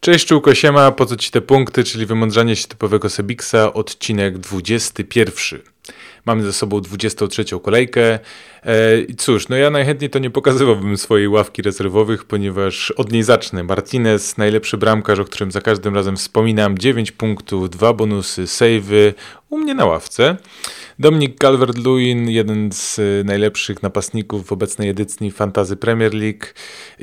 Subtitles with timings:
[0.00, 5.60] Cześć Czułko, siema, po co ci te punkty, czyli wymądrzanie się typowego Sebiksa, odcinek 21.
[6.24, 8.18] Mamy ze sobą 23 kolejkę.
[8.62, 13.62] E, cóż, no ja najchętniej to nie pokazywałbym swojej ławki rezerwowych, ponieważ od niej zacznę.
[13.62, 19.14] Martinez, najlepszy bramkarz, o którym za każdym razem wspominam, 9 punktów, 2 bonusy, savey,
[19.50, 20.36] u mnie na ławce.
[21.00, 26.46] Dominik Calvert-Lewin, jeden z y, najlepszych napastników w obecnej edycji Fantazy Premier League,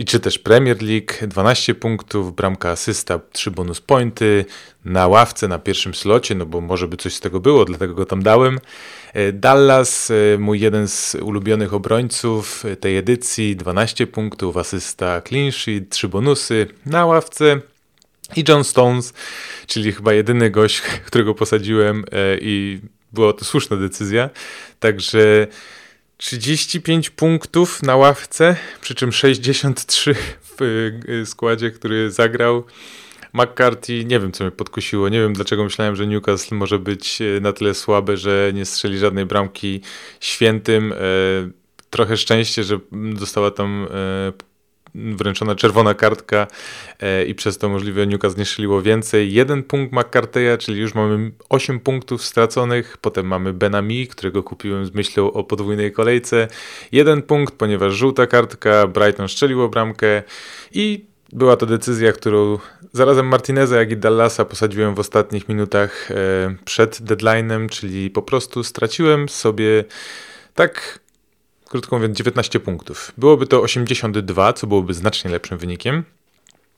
[0.06, 4.46] czy też Premier League, 12 punktów, bramka asysta, 3 bonus pointy,
[4.86, 8.06] na ławce, na pierwszym slocie, no bo może by coś z tego było, dlatego go
[8.06, 8.60] tam dałem.
[9.14, 15.90] E, Dallas, e, mój jeden z ulubionych obrońców tej edycji, 12 punktów, asysta clean sheet,
[15.90, 17.60] 3 bonusy na ławce.
[18.36, 19.14] I John Stones,
[19.68, 22.80] czyli chyba jedyny gość, którego posadziłem e, i
[23.18, 24.30] była to słuszna decyzja.
[24.80, 25.48] Także
[26.18, 32.64] 35 punktów na ławce, przy czym 63 w y, składzie, który zagrał.
[33.34, 37.42] McCarthy, nie wiem co mnie podkusiło, nie wiem dlaczego myślałem, że Newcastle może być y,
[37.42, 39.82] na tyle słabe, że nie strzeli żadnej bramki
[40.20, 40.94] świętym.
[40.94, 40.98] E,
[41.90, 44.34] trochę szczęście, że dostała tam e,
[44.96, 46.48] wręczona czerwona kartka
[47.00, 49.34] e, i przez to możliwe Newcastle nie strzeliło więcej.
[49.34, 52.98] Jeden punkt McCarthy'a, czyli już mamy 8 punktów straconych.
[52.98, 56.48] Potem mamy Benami, którego kupiłem z myślą o podwójnej kolejce.
[56.92, 60.24] Jeden punkt, ponieważ żółta kartka, Brighton strzeliło bramkę
[60.72, 62.58] i była to decyzja, którą
[62.94, 66.16] zarazem Martineza, jak i Dallasa posadziłem w ostatnich minutach e,
[66.66, 69.84] przed deadline'em, czyli po prostu straciłem sobie
[70.54, 71.00] tak
[71.68, 73.12] krótko mówiąc 19 punktów.
[73.18, 76.04] Byłoby to 82, co byłoby znacznie lepszym wynikiem.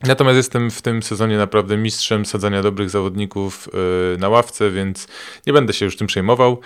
[0.03, 3.69] Natomiast jestem w tym sezonie naprawdę mistrzem sadzania dobrych zawodników
[4.11, 5.07] yy, na ławce, więc
[5.47, 6.59] nie będę się już tym przejmował.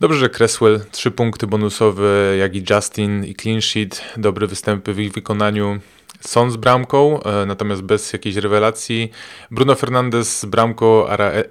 [0.00, 5.00] Dobrze, że Cresswell, 3 punkty bonusowe, jak i Justin i clean sheet, dobre występy w
[5.00, 5.78] ich wykonaniu.
[6.20, 9.10] Są z bramką, yy, natomiast bez jakiejś rewelacji.
[9.50, 11.06] Bruno Fernandes z bramką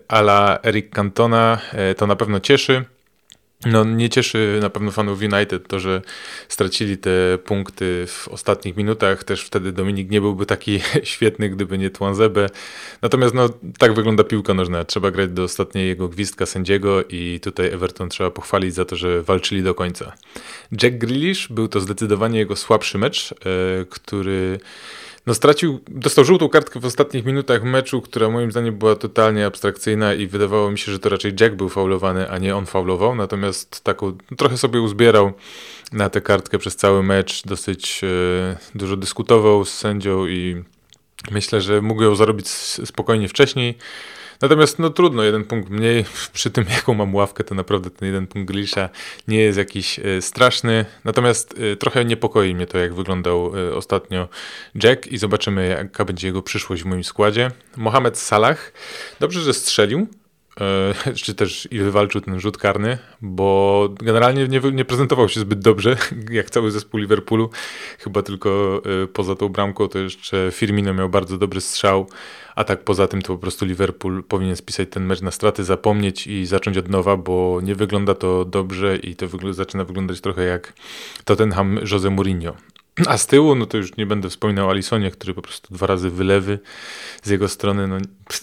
[0.08, 2.86] a la Eric Cantona, yy, to na pewno cieszy.
[3.66, 6.02] No, nie cieszy na pewno fanów United to, że
[6.48, 9.24] stracili te punkty w ostatnich minutach.
[9.24, 12.50] Też wtedy Dominik nie byłby taki świetny, gdyby nie Twanzebe.
[13.02, 14.84] Natomiast no, tak wygląda piłka nożna.
[14.84, 19.64] Trzeba grać do ostatniego gwizdka sędziego i tutaj Everton trzeba pochwalić za to, że walczyli
[19.64, 20.14] do końca.
[20.82, 24.60] Jack Grealish był to zdecydowanie jego słabszy mecz, yy, który
[25.26, 30.14] no stracił, dostał żółtą kartkę w ostatnich minutach meczu, która moim zdaniem była totalnie abstrakcyjna
[30.14, 33.84] i wydawało mi się, że to raczej Jack był faulowany, a nie on faulował, natomiast
[33.84, 35.34] taką trochę sobie uzbierał
[35.92, 40.64] na tę kartkę przez cały mecz, dosyć e, dużo dyskutował z sędzią i
[41.32, 42.48] myślę, że mógł ją zarobić
[42.86, 43.78] spokojnie wcześniej.
[44.44, 46.06] Natomiast no trudno, jeden punkt mniej.
[46.34, 48.90] Przy tym jaką mam ławkę, to naprawdę ten jeden punkt Glisza
[49.28, 50.86] nie jest jakiś e, straszny.
[51.04, 54.28] Natomiast e, trochę niepokoi mnie to, jak wyglądał e, ostatnio
[54.84, 57.52] Jack i zobaczymy, jaka będzie jego przyszłość w moim składzie.
[57.78, 58.74] Mohamed Salah,
[59.20, 60.08] dobrze, że strzelił,
[61.16, 65.98] czy też i wywalczył ten rzut karny, bo generalnie nie, nie, prezentował się zbyt dobrze,
[66.32, 67.50] jak cały zespół Liverpoolu.
[68.00, 68.82] Chyba tylko
[69.14, 72.08] poza tą bramką to jeszcze Firmino miał bardzo dobry strzał,
[72.56, 76.28] a tak poza tym to po prostu Liverpool powinien spisać ten mecz na straty, zapomnieć
[76.28, 80.44] i zacząć od nowa, bo nie wygląda to dobrze i to wygl zaczyna wyglądać trochę
[80.44, 80.74] jak
[81.26, 82.56] Tottenham Jose Mourinho.
[83.08, 86.10] A z tyłu, no to już nie będę wspominał Alisonie, który po prostu dwa razy
[86.10, 86.60] wylewy
[87.24, 87.98] z jego strony, no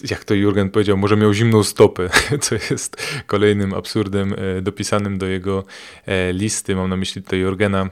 [0.09, 2.09] jak to Jurgen powiedział, może miał zimną stopę,
[2.41, 5.63] co jest kolejnym absurdem e, dopisanym do jego
[6.05, 6.75] e, listy.
[6.75, 7.89] Mam na myśli tutaj Jurgena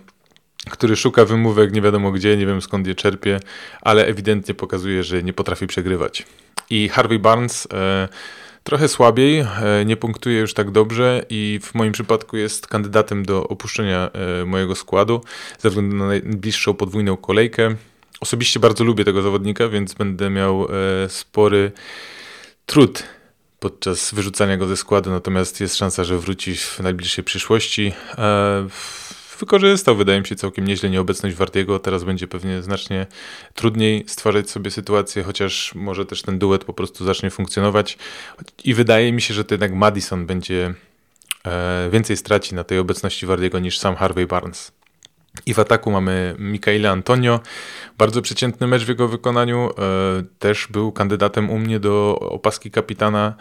[0.70, 3.40] który szuka wymówek nie wiadomo gdzie, nie wiem skąd je czerpie,
[3.82, 6.26] ale ewidentnie pokazuje, że nie potrafi przegrywać.
[6.70, 8.08] I Harvey Barnes e,
[8.64, 13.48] trochę słabiej, e, nie punktuje już tak dobrze i w moim przypadku jest kandydatem do
[13.48, 14.10] opuszczenia
[14.42, 15.22] e, mojego składu
[15.60, 17.76] ze względu na najbliższą podwójną kolejkę.
[18.20, 20.68] Osobiście bardzo lubię tego zawodnika, więc będę miał
[21.06, 21.72] e, spory
[22.66, 23.04] trud
[23.60, 27.94] podczas wyrzucania go ze składu, natomiast jest szansa, że wróci w najbliższej przyszłości.
[29.40, 31.80] Wykorzystał, wydaje mi się, całkiem nieźle nieobecność Wartiego.
[31.80, 33.08] Teraz będzie pewnie znacznie
[33.54, 37.98] trudniej stwarzać sobie sytuację, chociaż może też ten duet po prostu zacznie funkcjonować.
[38.64, 40.74] I wydaje mi się, że to jednak Madison będzie
[41.46, 44.72] e, więcej straci na tej obecności Wardiego niż sam Harvey Barnes.
[45.46, 47.40] I w ataku mamy Mikaela Antonio.
[47.98, 49.70] Bardzo przeciętny mecz w jego wykonaniu.
[49.70, 53.34] E, też był kandydatem u mnie do opaski kapitana,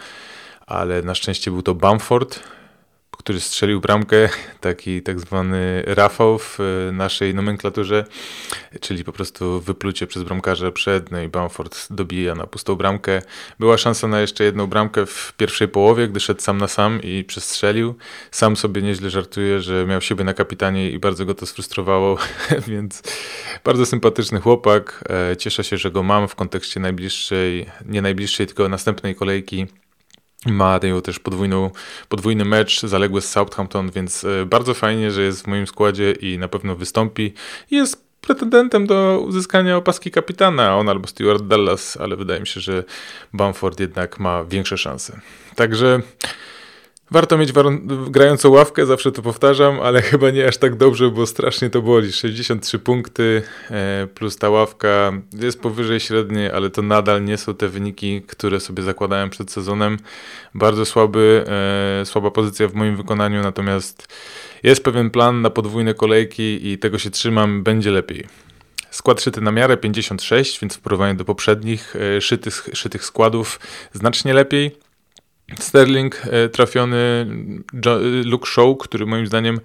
[0.67, 2.41] ale na szczęście był to Bamford,
[3.19, 4.29] który strzelił bramkę,
[4.61, 8.05] taki tak zwany Rafał w e, naszej nomenklaturze,
[8.81, 13.23] czyli po prostu wyplucie przez bramkarza przed, no i Bamford dobija na pustą bramkę.
[13.59, 17.25] Była szansa na jeszcze jedną bramkę w pierwszej połowie, gdy szedł sam na sam i
[17.25, 17.94] przestrzelił.
[18.31, 22.19] Sam sobie nieźle żartuje, że miał siebie na kapitanie i bardzo go to sfrustrowało,
[22.69, 23.03] więc
[23.64, 25.05] bardzo sympatyczny chłopak.
[25.32, 29.67] E, cieszę się, że go mam w kontekście najbliższej, nie najbliższej, tylko następnej kolejki
[30.46, 31.70] ma też podwójną,
[32.08, 36.38] podwójny mecz zaległy z Southampton, więc e, bardzo fajnie, że jest w moim składzie i
[36.38, 37.32] na pewno wystąpi.
[37.70, 42.85] Jest pretendentem do uzyskania opaski kapitana, on albo Stuart Dallas, ale wydaje mi się, że
[43.32, 45.20] Bamford jednak ma większe szanse.
[45.55, 46.00] Także
[47.11, 47.53] Warto mieć
[48.09, 52.13] grającą ławkę, zawsze to powtarzam, ale chyba nie aż tak dobrze, bo strasznie to boli.
[52.13, 57.69] 63 punkty e, plus ta ławka jest powyżej średniej, ale to nadal nie są te
[57.69, 59.97] wyniki, które sobie zakładałem przed sezonem.
[60.55, 61.45] Bardzo słaby,
[62.01, 64.09] e, słaba pozycja w moim wykonaniu, natomiast
[64.63, 68.27] jest pewien plan na podwójne kolejki i tego się trzymam, będzie lepiej.
[68.91, 73.61] Skład szyty na miarę 56, więc w porównaniu do poprzednich e, szytych, szytych składów
[73.93, 74.88] znacznie lepiej.
[75.61, 77.27] Sterling e, trafiony,
[78.25, 79.61] Luke Show, który moim zdaniem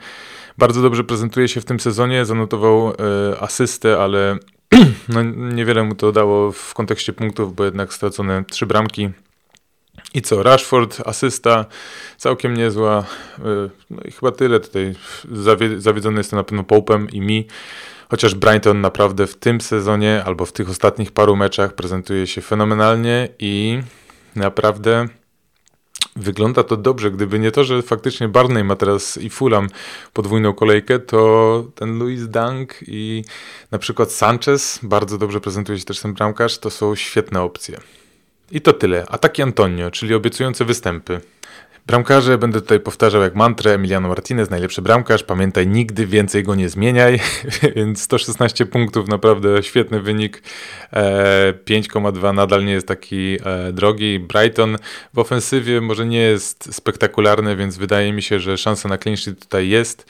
[0.57, 2.93] bardzo dobrze prezentuje się w tym sezonie, zanotował e,
[3.39, 4.37] asystę, ale
[5.09, 9.09] no, niewiele mu to dało w kontekście punktów, bo jednak stracone trzy bramki.
[10.13, 11.65] I co, Rashford, asysta,
[12.17, 13.05] całkiem niezła.
[13.39, 13.43] E,
[13.89, 14.95] no i chyba tyle tutaj.
[15.77, 17.47] zawiedzony jestem na pewno Popem i mi.
[18.09, 23.29] Chociaż Brighton naprawdę w tym sezonie albo w tych ostatnich paru meczach prezentuje się fenomenalnie
[23.39, 23.79] i
[24.35, 25.07] naprawdę
[26.15, 27.11] Wygląda to dobrze.
[27.11, 29.67] Gdyby nie to, że faktycznie Barney ma teraz i Fulham
[30.13, 33.23] podwójną kolejkę, to ten Louis Dunk i
[33.71, 37.77] na przykład Sanchez, bardzo dobrze prezentuje się też ten bramkarz, to są świetne opcje.
[38.51, 39.05] I to tyle.
[39.09, 41.21] Ataki Antonio, czyli obiecujące występy.
[41.87, 45.23] Bramkarze będę tutaj powtarzał jak mantrę Emiliano Martinez, najlepszy bramkarz.
[45.23, 47.19] Pamiętaj, nigdy więcej go nie zmieniaj,
[47.75, 50.43] więc 116 punktów, naprawdę świetny wynik.
[50.93, 54.19] 5,2 e, nadal nie jest taki e, drogi.
[54.19, 54.77] Brighton
[55.13, 59.39] w ofensywie może nie jest spektakularny, więc wydaje mi się, że szansa na clean sheet
[59.39, 60.05] tutaj jest.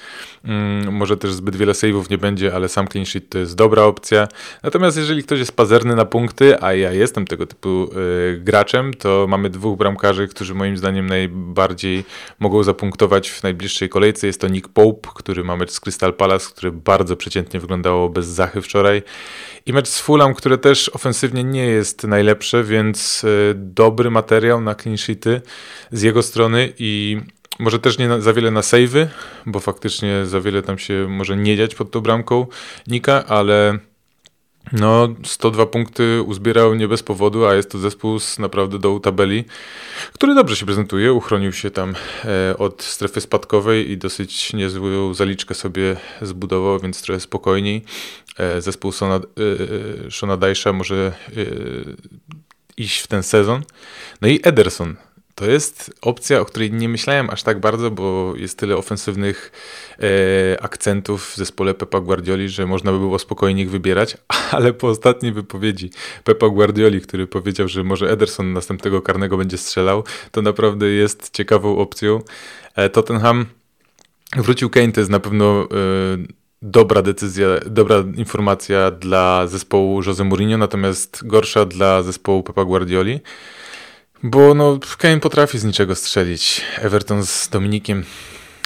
[0.45, 3.83] Mm, może też zbyt wiele saveów nie będzie, ale sam clean sheet to jest dobra
[3.83, 4.27] opcja.
[4.63, 9.25] Natomiast jeżeli ktoś jest pazerny na punkty, a ja jestem tego typu e, graczem, to
[9.29, 12.03] mamy dwóch bramkarzy, którzy moim zdaniem najbardziej bardziej
[12.39, 14.27] mogą zapunktować w najbliższej kolejce.
[14.27, 18.25] Jest to Nick Pope, który ma mecz z Crystal Palace, który bardzo przeciętnie wyglądało bez
[18.25, 19.03] zachy wczoraj.
[19.65, 24.75] I mecz z Fulham, które też ofensywnie nie jest najlepsze, więc e, dobry materiał na
[24.75, 25.41] clean sheety
[25.91, 27.19] z jego strony i
[27.59, 29.07] może też nie za wiele na savey,
[29.45, 32.47] bo faktycznie za wiele tam się może nie dziać pod tą bramką
[32.87, 33.79] Nika, ale
[34.71, 39.45] no, 102 punkty uzbierał nie bez powodu, a jest to zespół z naprawdę dołu tabeli,
[40.13, 41.13] który dobrze się prezentuje.
[41.13, 41.95] Uchronił się tam
[42.25, 47.83] e, od strefy spadkowej i dosyć niezłą zaliczkę sobie zbudował, więc trochę spokojniej.
[48.37, 51.13] E, zespół Sona, e, Shona Dajsza może
[52.77, 53.61] iść w ten sezon.
[54.21, 54.95] No i Ederson
[55.35, 59.51] to jest opcja, o której nie myślałem aż tak bardzo, bo jest tyle ofensywnych
[59.99, 64.17] e, akcentów w zespole Pepa Guardioli, że można by było spokojnie ich wybierać,
[64.51, 65.89] ale po ostatniej wypowiedzi
[66.23, 71.77] Pepa Guardioli, który powiedział, że może Ederson następnego karnego będzie strzelał, to naprawdę jest ciekawą
[71.77, 72.21] opcją.
[72.75, 73.45] E, Tottenham
[74.35, 75.67] wrócił Kane, to jest na pewno e,
[76.61, 83.19] dobra decyzja, dobra informacja dla zespołu Jose Mourinho, natomiast gorsza dla zespołu Pepa Guardioli.
[84.23, 86.61] Bo no, Kane potrafi z niczego strzelić.
[86.77, 88.03] Everton z Dominikiem.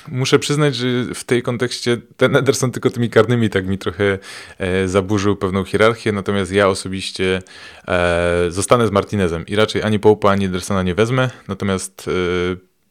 [0.08, 4.20] Muszę przyznać, że w tej kontekście ten Ederson tylko tymi karnymi tak mi trochę
[4.58, 7.42] e, zaburzył pewną hierarchię, natomiast ja osobiście
[7.88, 12.12] e, zostanę z Martinezem i raczej ani Poupa, ani Edersona nie wezmę, natomiast e,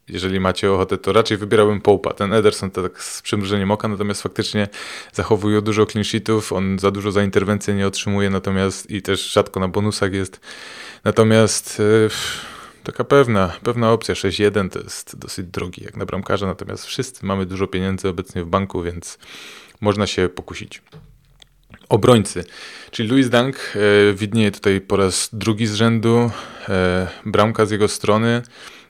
[0.08, 2.14] jeżeli macie ochotę, to raczej wybierałbym Poupa.
[2.14, 4.68] Ten Ederson to tak z przymrużeniem oka, natomiast faktycznie
[5.12, 9.60] zachowuje dużo clean sheetów, on za dużo za interwencję nie otrzymuje, natomiast i też rzadko
[9.60, 10.40] na bonusach jest.
[11.04, 11.82] Natomiast...
[12.06, 12.55] E,
[12.86, 17.46] taka pewna, pewna opcja 6-1 to jest dosyć drogi jak na bramkarza, natomiast wszyscy mamy
[17.46, 19.18] dużo pieniędzy obecnie w banku, więc
[19.80, 20.82] można się pokusić.
[21.88, 22.44] Obrońcy,
[22.90, 26.30] czyli Louis Dunk e, widnieje tutaj po raz drugi z rzędu,
[26.68, 28.42] e, bramka z jego strony,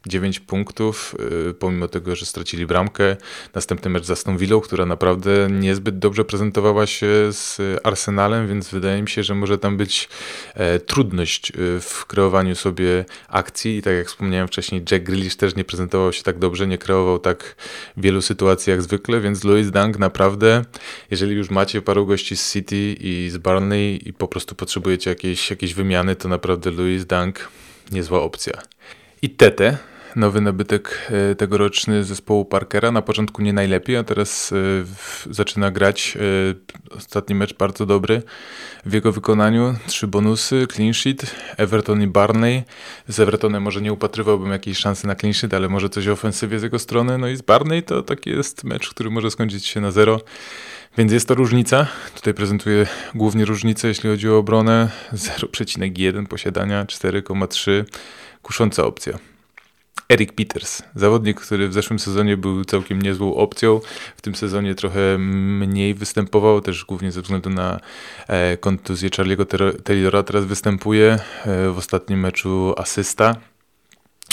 [0.06, 1.14] 9 punktów,
[1.50, 3.16] y, pomimo tego, że stracili bramkę.
[3.54, 9.08] Następny mecz z Aston która naprawdę niezbyt dobrze prezentowała się z Arsenalem, więc wydaje mi
[9.08, 10.08] się, że może tam być
[10.54, 15.56] e, trudność y, w kreowaniu sobie akcji i tak jak wspomniałem wcześniej, Jack Grealish też
[15.56, 17.56] nie prezentował się tak dobrze, nie kreował tak
[17.96, 20.64] wielu sytuacji jak zwykle, więc Louis Dunk naprawdę,
[21.10, 25.50] jeżeli już macie paru gości z City i z Barney i po prostu potrzebujecie jakiejś,
[25.50, 27.48] jakiejś wymiany, to naprawdę Louis Dunk
[27.92, 28.52] niezła opcja.
[29.22, 29.78] I Tete,
[30.16, 32.92] nowy nabytek e, tegoroczny zespołu Parkera.
[32.92, 34.56] Na początku nie najlepiej, a teraz e,
[35.35, 36.18] zaczyna grać.
[36.90, 38.23] E, ostatni mecz bardzo dobry
[38.87, 39.75] w jego wykonaniu.
[39.87, 42.62] Trzy bonusy, clean sheet, Everton i Barney.
[43.08, 46.58] Z Evertonem może nie upatrywałbym jakiejś szansy na clean sheet, ale może coś w ofensywie
[46.58, 47.18] z jego strony.
[47.18, 50.20] No i z Barney to taki jest mecz, który może skończyć się na zero.
[50.99, 51.87] Więc jest to różnica.
[52.14, 54.90] Tutaj prezentuję głównie różnicę, jeśli chodzi o obronę.
[55.12, 57.85] 0,1 posiadania, 4,3
[58.42, 59.36] kusząca opcja.
[60.08, 63.80] Eric Peters, zawodnik, który w zeszłym sezonie był całkiem niezłą opcją.
[64.16, 67.80] W tym sezonie trochę mniej występował, też głównie ze względu na
[68.28, 70.22] e, kontuzję Charlie'ego Taylora.
[70.22, 73.36] Teraz występuje e, w ostatnim meczu asysta.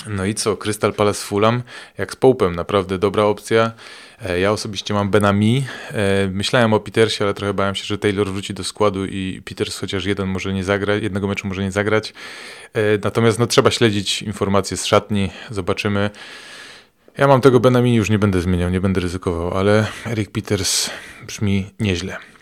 [0.08, 0.58] No i co?
[0.58, 1.64] Crystal Palace Fulham,
[1.98, 3.72] jak z Pope'em, naprawdę dobra opcja.
[4.26, 5.66] E, ja osobiście mam Benami.
[5.92, 9.80] E, myślałem o Petersie, ale trochę bałem się, że Taylor wróci do składu i Peters
[9.80, 12.14] chociaż jeden może nie zagrać, jednego meczu może nie zagrać.
[12.74, 16.10] E, natomiast no, trzeba śledzić informacje z szatni, zobaczymy.
[17.18, 20.90] Ja mam tego Benami, już nie będę zmieniał, nie będę ryzykował, ale Eric Peters
[21.28, 22.33] brzmi nieźle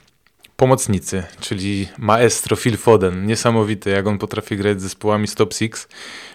[0.61, 3.25] pomocnicy, czyli maestro Phil Foden.
[3.25, 5.87] Niesamowity, jak on potrafi grać z zespołami z top six.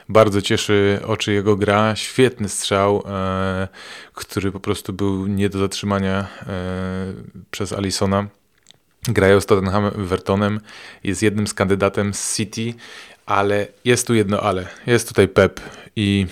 [0.08, 1.96] Bardzo cieszy oczy jego gra.
[1.96, 3.68] Świetny strzał, e,
[4.14, 6.26] który po prostu był nie do zatrzymania e,
[7.50, 8.26] przez Alisona.
[9.08, 10.60] Grają z Tottenham Evertonem.
[11.04, 12.74] Jest jednym z kandydatem z City,
[13.26, 14.68] ale jest tu jedno ale.
[14.86, 15.60] Jest tutaj Pep
[15.96, 16.26] i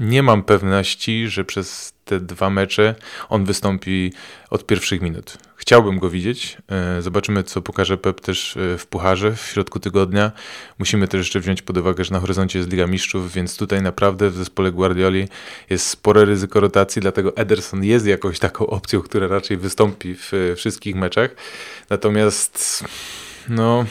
[0.00, 2.94] nie mam pewności, że przez te dwa mecze
[3.28, 4.12] on wystąpi
[4.50, 5.38] od pierwszych minut.
[5.56, 6.56] Chciałbym go widzieć.
[6.68, 10.32] E, zobaczymy, co pokaże Pep też e, w Pucharze w środku tygodnia.
[10.78, 14.30] Musimy też jeszcze wziąć pod uwagę, że na horyzoncie jest Liga Mistrzów, więc tutaj naprawdę
[14.30, 15.28] w zespole Guardioli
[15.70, 20.94] jest spore ryzyko rotacji, dlatego Ederson jest jakąś taką opcją, która raczej wystąpi w wszystkich
[20.94, 21.30] meczach.
[21.90, 22.84] Natomiast
[23.48, 23.84] no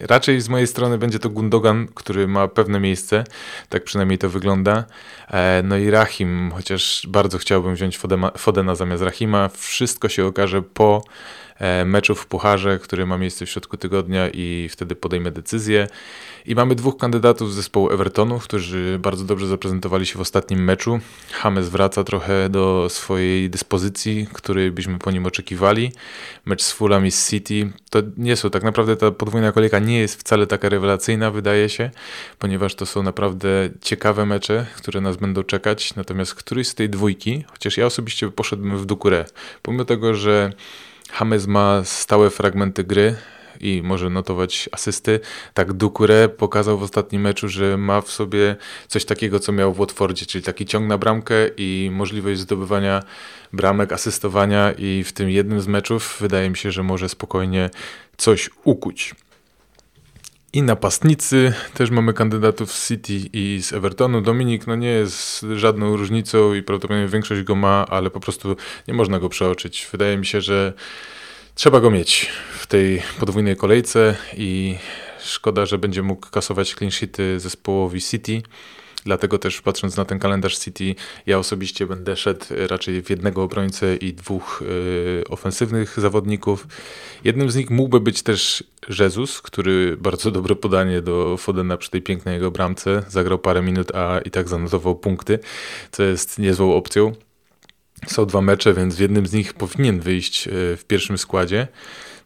[0.00, 3.24] Raczej z mojej strony będzie to Gundogan, który ma pewne miejsce,
[3.68, 4.84] tak przynajmniej to wygląda.
[5.30, 7.98] E, no i Rahim, chociaż bardzo chciałbym wziąć
[8.38, 9.48] Fodena zamiast Rahima.
[9.48, 11.04] Wszystko się okaże po
[11.84, 15.88] meczów w Pucharze, który ma miejsce w środku tygodnia i wtedy podejmę decyzję.
[16.46, 21.00] I mamy dwóch kandydatów z zespołu Evertonu, którzy bardzo dobrze zaprezentowali się w ostatnim meczu.
[21.44, 25.92] James wraca trochę do swojej dyspozycji, której byśmy po nim oczekiwali.
[26.44, 29.98] Mecz z Fulham i z City to nie są, tak naprawdę ta podwójna kolejka nie
[29.98, 31.90] jest wcale taka rewelacyjna, wydaje się,
[32.38, 33.48] ponieważ to są naprawdę
[33.80, 35.94] ciekawe mecze, które nas będą czekać.
[35.94, 39.24] Natomiast któryś z tej dwójki, chociaż ja osobiście poszedłbym w Dukurę,
[39.62, 40.52] pomimo tego, że
[41.20, 43.16] James ma stałe fragmenty gry
[43.60, 45.20] i może notować asysty.
[45.54, 48.56] Tak Dukure pokazał w ostatnim meczu, że ma w sobie
[48.88, 53.02] coś takiego, co miał w Watfordzie, czyli taki ciąg na bramkę i możliwość zdobywania
[53.52, 57.70] bramek, asystowania i w tym jednym z meczów wydaje mi się, że może spokojnie
[58.16, 59.14] coś ukuć.
[60.56, 64.20] I napastnicy, też mamy kandydatów z City i z Evertonu.
[64.20, 68.56] Dominik no nie jest żadną różnicą i prawdopodobnie większość go ma, ale po prostu
[68.88, 69.88] nie można go przeoczyć.
[69.92, 70.72] Wydaje mi się, że
[71.54, 72.26] trzeba go mieć
[72.58, 74.76] w tej podwójnej kolejce i
[75.20, 78.42] szkoda, że będzie mógł kasować clean sheety zespołowi City.
[79.06, 80.94] Dlatego też patrząc na ten kalendarz City,
[81.26, 86.66] ja osobiście będę szedł raczej w jednego obrońcę i dwóch y, ofensywnych zawodników.
[87.24, 88.64] Jednym z nich mógłby być też
[88.98, 93.02] Jezus, który bardzo dobre podanie do Fodena przy tej pięknej jego bramce.
[93.08, 95.38] Zagrał parę minut, a i tak zanotował punkty,
[95.92, 97.12] co jest niezłą opcją.
[98.06, 101.68] Są dwa mecze, więc w jednym z nich powinien wyjść y, w pierwszym składzie.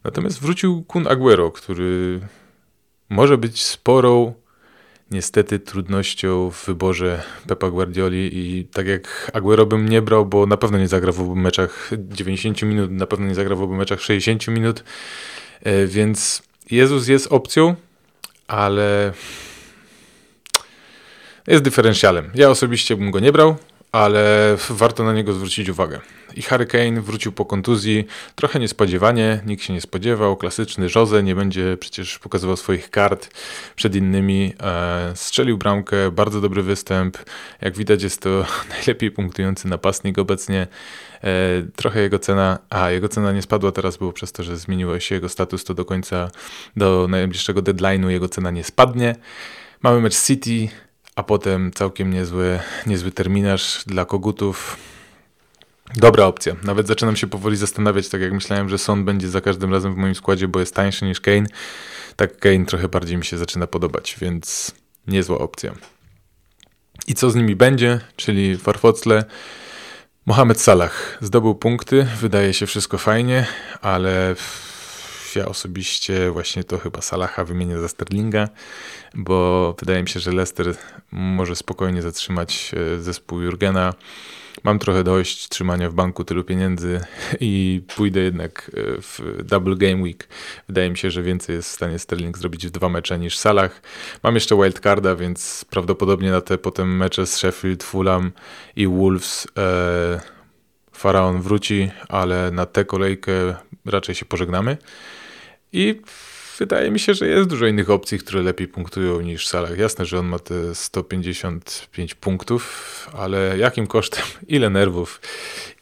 [0.04, 2.20] Natomiast wrócił Kun Aguero, który
[3.08, 4.34] może być sporą
[5.11, 10.57] niestety trudnością w wyborze Pepa Guardioli i tak jak Aguero bym nie brał, bo na
[10.57, 14.85] pewno nie zagrał meczach 90 minut, na pewno nie zagrał meczach 60 minut,
[15.62, 17.75] e, więc Jezus jest opcją,
[18.49, 19.12] ale
[21.47, 22.31] jest dyferencjalem.
[22.35, 23.57] Ja osobiście bym go nie brał,
[23.92, 26.00] ale warto na niego zwrócić uwagę.
[26.37, 30.37] I Harry Kane wrócił po kontuzji trochę niespodziewanie, nikt się nie spodziewał.
[30.37, 33.30] Klasyczny Jose nie będzie przecież pokazywał swoich kart
[33.76, 34.54] przed innymi.
[34.62, 37.18] E, strzelił bramkę, bardzo dobry występ.
[37.61, 38.44] Jak widać, jest to
[38.76, 40.66] najlepiej punktujący napastnik obecnie.
[41.25, 41.28] E,
[41.76, 45.14] trochę jego cena, a jego cena nie spadła teraz, było przez to, że zmieniło się
[45.14, 46.30] jego status, to do końca,
[46.76, 49.16] do najbliższego deadline'u jego cena nie spadnie.
[49.82, 50.68] Mamy mecz City,
[51.20, 54.76] a potem całkiem niezły, niezły terminarz dla kogutów.
[55.96, 56.56] Dobra opcja.
[56.62, 59.96] Nawet zaczynam się powoli zastanawiać, tak jak myślałem, że Son będzie za każdym razem w
[59.96, 61.46] moim składzie, bo jest tańszy niż Kane.
[62.16, 64.74] Tak Kane trochę bardziej mi się zaczyna podobać, więc
[65.06, 65.74] niezła opcja.
[67.06, 68.00] I co z nimi będzie?
[68.16, 69.24] Czyli Farfocle.
[70.26, 73.46] Mohamed Salah zdobył punkty, wydaje się wszystko fajnie,
[73.82, 74.34] ale
[75.37, 78.49] ja osobiście właśnie to chyba Salaha wymienię za Sterlinga,
[79.14, 80.75] bo wydaje mi się, że Leicester
[81.12, 83.94] może spokojnie zatrzymać e, zespół Jurgena.
[84.64, 87.00] Mam trochę dość trzymania w banku tylu pieniędzy
[87.40, 90.28] i pójdę jednak e, w double game week.
[90.68, 93.82] Wydaje mi się, że więcej jest w stanie Sterling zrobić w dwa mecze niż Salah.
[94.22, 98.32] Mam jeszcze wildcarda, więc prawdopodobnie na te potem mecze z Sheffield, Fulham
[98.76, 100.20] i Wolves e,
[100.92, 103.32] Faraon wróci, ale na tę kolejkę
[103.87, 104.76] raczej się pożegnamy.
[105.72, 106.00] I
[106.58, 109.78] wydaje mi się, że jest dużo innych opcji, które lepiej punktują niż Salah.
[109.78, 114.24] Jasne, że on ma te 155 punktów, ale jakim kosztem?
[114.48, 115.20] Ile nerwów?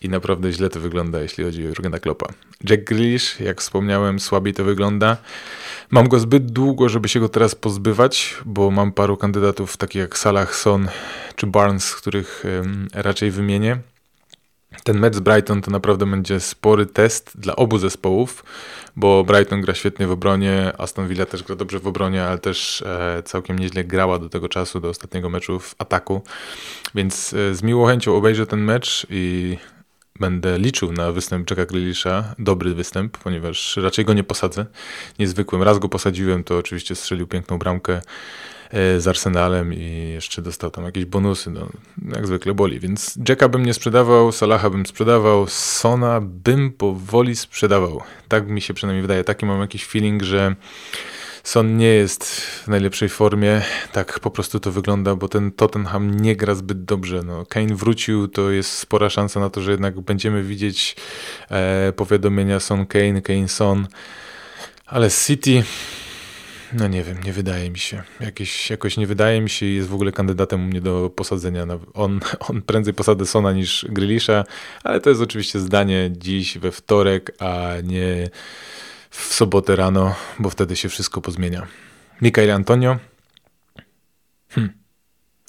[0.01, 2.27] I naprawdę źle to wygląda, jeśli chodzi o Jurgena Kloppa.
[2.71, 5.17] Jack Grealish, jak wspomniałem, słabiej to wygląda.
[5.91, 10.19] Mam go zbyt długo, żeby się go teraz pozbywać, bo mam paru kandydatów takich jak
[10.19, 10.89] Salah, Son
[11.37, 12.45] czy Barnes, których
[12.95, 13.79] raczej wymienię.
[14.85, 18.45] Ten mecz z Brighton to naprawdę będzie spory test dla obu zespołów,
[18.97, 22.83] bo Brighton gra świetnie w obronie, Aston Villa też gra dobrze w obronie, ale też
[22.83, 26.23] e, całkiem nieźle grała do tego czasu, do ostatniego meczu w ataku.
[26.95, 29.57] Więc e, z miłą chęcią obejrzę ten mecz i
[30.21, 34.67] będę liczył na występ Jacka Grealisha, dobry występ, ponieważ raczej go nie posadzę.
[35.19, 35.63] Niezwykłym.
[35.63, 38.01] Raz go posadziłem, to oczywiście strzelił piękną bramkę
[38.73, 41.69] z Arsenalem i jeszcze dostał tam jakieś bonusy, no,
[42.15, 42.81] jak zwykle boli.
[42.81, 48.01] Więc Jacka bym nie sprzedawał, Salaha bym sprzedawał, Sona bym powoli sprzedawał.
[48.29, 49.25] Tak mi się przynajmniej wydaje.
[49.25, 50.55] Taki mam jakiś feeling, że
[51.45, 53.63] Son nie jest w najlepszej formie.
[53.93, 57.23] Tak po prostu to wygląda, bo ten Tottenham nie gra zbyt dobrze.
[57.23, 60.97] No, Kane wrócił, to jest spora szansa na to, że jednak będziemy widzieć
[61.51, 63.87] e, powiadomienia Son Kane, Kane Son.
[64.87, 65.63] Ale City
[66.73, 68.03] no nie wiem, nie wydaje mi się.
[68.21, 71.67] Jakieś, jakoś nie wydaje mi się i jest w ogóle kandydatem u mnie do posadzenia.
[71.95, 74.45] On, on prędzej posadę Sona niż Grylisza,
[74.85, 78.31] ale to jest oczywiście zdanie dziś we wtorek, a nie
[79.11, 81.67] w sobotę rano, bo wtedy się wszystko pozmienia.
[82.23, 82.99] Mikael Antonio.
[84.49, 84.73] Hm.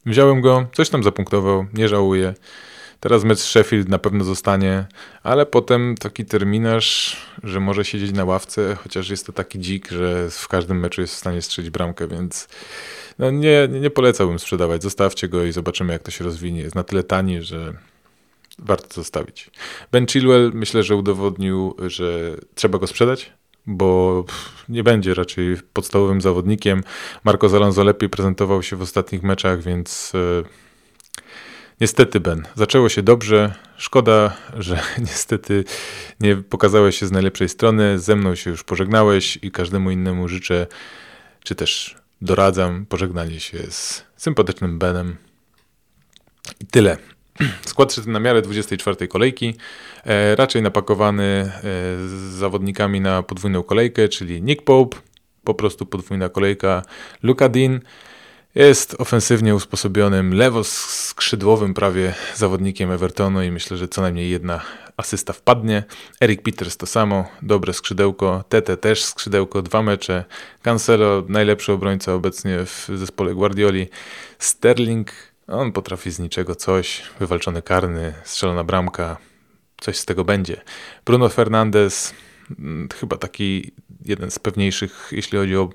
[0.06, 2.34] Wziąłem go, coś tam zapunktował, nie żałuję.
[3.00, 4.86] Teraz mecz Sheffield na pewno zostanie,
[5.24, 10.30] ale potem taki terminarz, że może siedzieć na ławce, chociaż jest to taki dzik, że
[10.30, 12.48] w każdym meczu jest w stanie strzelić bramkę, więc
[13.20, 14.84] no nie, nie polecałbym sprzedawać.
[14.84, 16.62] Zostawcie go i zobaczymy, jak to się rozwinie.
[16.62, 17.74] Jest na tyle tani, że
[18.60, 19.52] warto zostawić.
[19.92, 23.32] Ben Chilwell myślę, że udowodnił, że trzeba go sprzedać,
[23.66, 24.24] bo
[24.70, 26.84] nie będzie raczej podstawowym zawodnikiem.
[27.24, 30.44] Marco Alonso lepiej prezentował się w ostatnich meczach, więc e,
[31.82, 33.54] Niestety, Ben, zaczęło się dobrze.
[33.78, 35.64] Szkoda, że niestety
[36.20, 38.00] nie pokazałeś się z najlepszej strony.
[38.00, 40.68] Ze mną się już pożegnałeś i każdemu innemu życzę,
[41.44, 45.16] czy też doradzam pożegnanie się z sympatycznym Benem.
[46.60, 46.98] I tyle.
[47.66, 49.56] Skład szedł na miarę 24 kolejki,
[50.06, 51.62] e, raczej napakowany e,
[52.08, 54.98] z zawodnikami na podwójną kolejkę, czyli Nick Pope,
[55.44, 56.82] po prostu podwójna kolejka,
[57.24, 57.80] Luka Dean,
[58.56, 64.62] jest ofensywnie usposobionym, lewo-skrzydłowym prawie zawodnikiem Evertonu i myślę, że co najmniej jedna
[64.98, 65.84] asysta wpadnie.
[66.22, 68.44] Eric Peters to samo, dobre skrzydełko.
[68.50, 70.26] Tete też skrzydełko, dwa mecze.
[70.62, 73.88] Cancelo, najlepszy obrońca obecnie w zespole Guardioli.
[74.40, 75.12] Sterling,
[75.48, 77.02] on potrafi z niczego coś.
[77.20, 79.18] Wywalczony karny, strzelona bramka,
[79.82, 80.62] coś z tego będzie.
[81.06, 82.14] Bruno Fernandes,
[83.00, 83.72] chyba taki
[84.06, 85.70] jeden z pewniejszych, jeśli chodzi o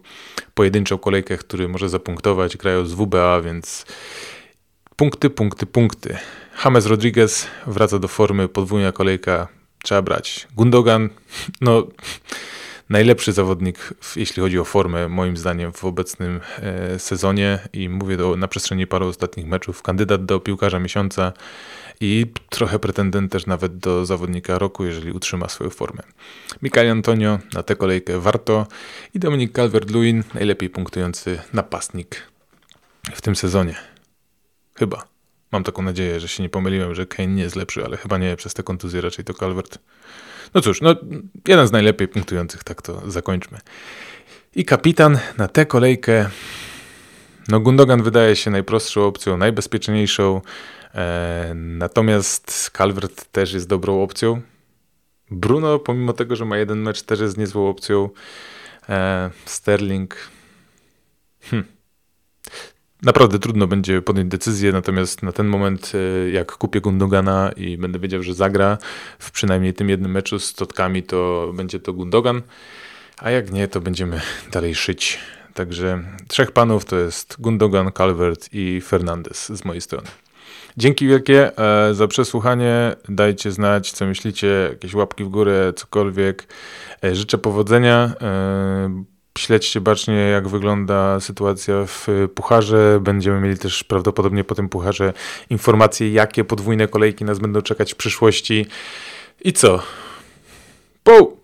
[0.55, 3.87] pojedynczą kolejkę, który może zapunktować, grają z WBA, więc
[4.97, 6.19] punkty, punkty, punkty.
[6.65, 9.49] James Rodriguez wraca do formy, podwójna kolejka,
[9.83, 10.49] trzeba brać.
[10.57, 11.09] Gundogan,
[11.61, 11.87] no
[12.88, 18.37] najlepszy zawodnik, jeśli chodzi o formę, moim zdaniem, w obecnym e, sezonie i mówię to
[18.37, 19.83] na przestrzeni paru ostatnich meczów.
[19.83, 21.33] Kandydat do piłkarza miesiąca
[22.01, 26.03] i trochę pretendent też nawet do zawodnika roku, jeżeli utrzyma swoją formę.
[26.62, 28.66] Mikael Antonio na tę kolejkę warto
[29.14, 32.23] i Dominik Calvert-Lewin, najlepiej punktujący napastnik
[33.14, 33.75] w tym sezonie.
[34.75, 35.05] Chyba.
[35.53, 38.37] Mam taką nadzieję, że się nie pomyliłem, że Kane nie jest lepszy, ale chyba nie
[38.37, 39.79] przez te kontuzje, raczej to Calvert.
[40.55, 40.97] No cóż, no
[41.49, 43.59] jeden z najlepiej punktujących, tak to zakończmy.
[44.55, 46.29] I kapitan na tę kolejkę.
[47.49, 50.40] No Gundogan wydaje się najprostszą opcją, najbezpieczniejszą.
[50.95, 54.40] E, natomiast Calvert też jest dobrą opcją.
[55.31, 58.11] Bruno, pomimo tego, że ma jeden mecz, też jest niezłą opcją.
[58.88, 60.17] E, Sterling.
[61.40, 61.64] Hm.
[63.05, 67.99] Naprawdę trudno będzie podjąć decyzję, natomiast na ten moment, e, jak kupię Gundogana i będę
[67.99, 68.79] wiedział, że zagra
[69.19, 72.43] w przynajmniej tym jednym meczu z Totkami, to będzie to Gundogan,
[73.19, 74.21] a jak nie, to będziemy
[74.53, 75.19] dalej szyć.
[75.55, 80.09] Także trzech panów to jest Gundogan, Calvert i Fernandez z mojej strony.
[80.77, 82.97] Dzięki wielkie e, za przesłuchanie.
[83.09, 86.47] Dajcie znać, co myślicie, jakieś łapki w górę, cokolwiek.
[87.05, 88.14] E, życzę powodzenia.
[89.38, 92.99] Śledźcie bacznie, jak wygląda sytuacja w pucharze.
[93.01, 95.12] Będziemy mieli też prawdopodobnie po tym pucharze
[95.51, 98.66] informacje, jakie podwójne kolejki nas będą czekać w przyszłości.
[99.44, 99.83] I co?
[101.05, 101.43] Po!